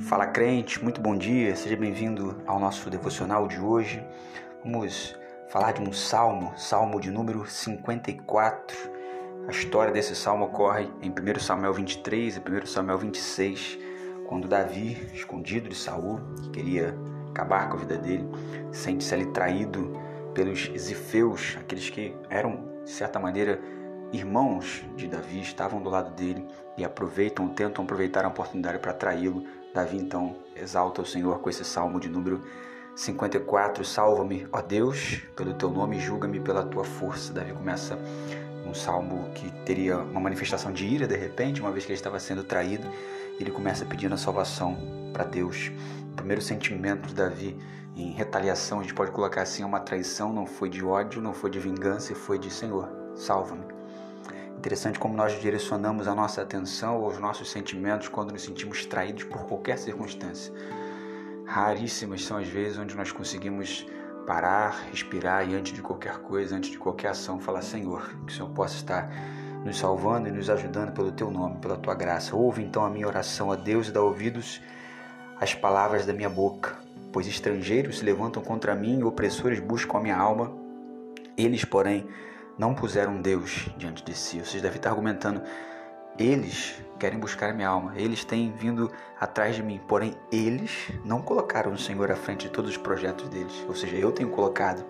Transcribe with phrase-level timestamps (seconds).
[0.00, 4.06] Fala crente, muito bom dia, seja bem-vindo ao nosso devocional de hoje.
[4.62, 5.16] Vamos
[5.48, 8.76] falar de um salmo, salmo de número 54.
[9.48, 13.78] A história desse salmo ocorre em 1 Samuel 23 e 1 Samuel 26,
[14.28, 16.94] quando Davi, escondido de Saul, que queria
[17.30, 18.28] acabar com a vida dele,
[18.72, 19.98] sente-se ali traído
[20.34, 23.58] pelos zifeus, aqueles que eram, de certa maneira,
[24.12, 29.42] irmãos de Davi, estavam do lado dele e aproveitam, tentam aproveitar a oportunidade para traí-lo
[29.76, 32.40] Davi então exalta o Senhor com esse salmo de número
[32.94, 33.84] 54.
[33.84, 37.30] Salva-me, ó Deus, pelo teu nome, julga-me pela tua força.
[37.30, 37.98] Davi começa
[38.66, 42.18] um salmo que teria uma manifestação de ira de repente, uma vez que ele estava
[42.18, 42.88] sendo traído.
[43.38, 44.78] Ele começa pedindo a salvação
[45.12, 45.70] para Deus.
[46.10, 47.58] O primeiro sentimento de Davi
[47.94, 51.34] em retaliação, a gente pode colocar assim, é uma traição, não foi de ódio, não
[51.34, 53.75] foi de vingança, foi de Senhor, salva-me.
[54.66, 59.46] Interessante como nós direcionamos a nossa atenção aos nossos sentimentos quando nos sentimos traídos por
[59.46, 60.52] qualquer circunstância.
[61.46, 63.86] Raríssimas são as vezes onde nós conseguimos
[64.26, 68.34] parar, respirar e antes de qualquer coisa, antes de qualquer ação, falar: Senhor, que o
[68.34, 69.08] Senhor possa estar
[69.64, 72.34] nos salvando e nos ajudando pelo Teu nome, pela Tua graça.
[72.34, 74.60] Ouve então a minha oração a Deus e dá ouvidos
[75.40, 76.76] às palavras da minha boca,
[77.12, 80.50] pois estrangeiros se levantam contra mim e opressores buscam a minha alma.
[81.38, 82.08] Eles, porém,
[82.58, 84.38] não puseram Deus diante de si.
[84.38, 85.42] Vocês devem estar argumentando,
[86.18, 88.90] eles querem buscar minha alma, eles têm vindo
[89.20, 93.28] atrás de mim, porém eles não colocaram o Senhor à frente de todos os projetos
[93.28, 94.84] deles, ou seja, eu tenho colocado.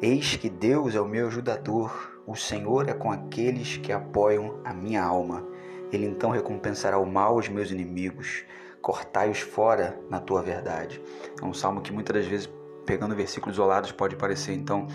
[0.00, 4.74] Eis que Deus é o meu ajudador, o Senhor é com aqueles que apoiam a
[4.74, 5.46] minha alma.
[5.92, 8.44] Ele então recompensará o mal aos meus inimigos,
[8.80, 11.00] cortai-os fora na tua verdade.
[11.40, 12.50] É um salmo que muitas das vezes,
[12.84, 14.86] pegando versículos isolados, pode parecer então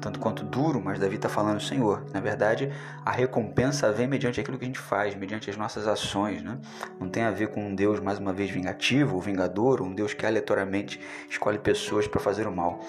[0.00, 2.72] tanto quanto duro, mas Davi está falando, Senhor, na verdade,
[3.04, 6.58] a recompensa vem mediante aquilo que a gente faz, mediante as nossas ações, né?
[6.98, 10.14] Não tem a ver com um Deus, mais uma vez, vingativo ou vingador, um Deus
[10.14, 12.80] que aleatoriamente escolhe pessoas para fazer o mal.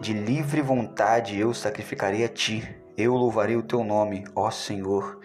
[0.00, 5.20] De livre vontade eu sacrificarei a ti, eu louvarei o teu nome, ó Senhor,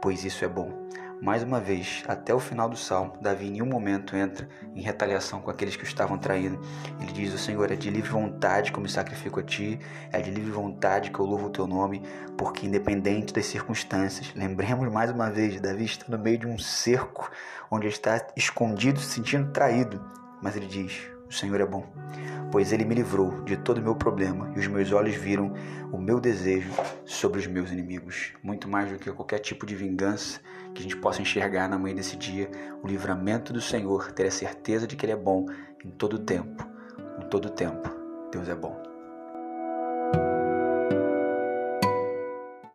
[0.00, 0.88] pois isso é bom.
[1.20, 5.40] Mais uma vez, até o final do salmo, Davi em nenhum momento entra em retaliação
[5.40, 6.60] com aqueles que o estavam traindo.
[7.00, 9.80] Ele diz: O Senhor é de livre vontade que eu me sacrifico a ti,
[10.12, 12.02] é de livre vontade que eu louvo o teu nome,
[12.36, 17.28] porque independente das circunstâncias, lembremos mais uma vez: Davi está no meio de um cerco
[17.68, 20.00] onde ele está escondido, se sentindo traído,
[20.40, 21.86] mas ele diz: O Senhor é bom
[22.50, 25.52] pois ele me livrou de todo o meu problema e os meus olhos viram
[25.92, 26.70] o meu desejo
[27.04, 28.32] sobre os meus inimigos.
[28.42, 30.40] Muito mais do que qualquer tipo de vingança
[30.74, 32.50] que a gente possa enxergar na manhã desse dia,
[32.82, 35.46] o livramento do Senhor, ter a certeza de que Ele é bom
[35.84, 36.66] em todo o tempo.
[37.18, 37.90] Em todo o tempo,
[38.30, 38.87] Deus é bom.